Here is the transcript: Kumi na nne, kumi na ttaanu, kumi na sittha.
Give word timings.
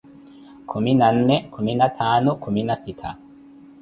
Kumi 0.69 0.91
na 0.99 1.07
nne, 1.17 1.35
kumi 1.53 1.71
na 1.79 1.87
ttaanu, 1.93 2.31
kumi 2.43 2.61
na 2.67 2.75
sittha. 2.83 3.09